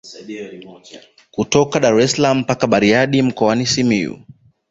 [1.31, 4.19] Kutoka Daressalaam mpaka Bariadi mkoani Simiyu